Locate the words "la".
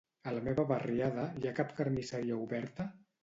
0.35-0.39